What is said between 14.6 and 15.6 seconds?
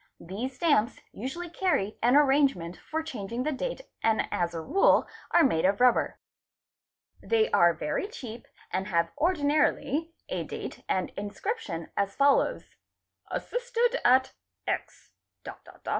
X....the.........